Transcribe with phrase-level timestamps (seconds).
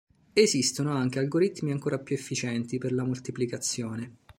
[0.33, 4.15] Esistono anche algoritmi ancora più efficienti per la moltiplicazione.